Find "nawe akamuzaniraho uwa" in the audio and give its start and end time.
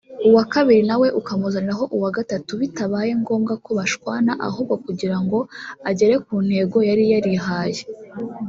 0.89-2.09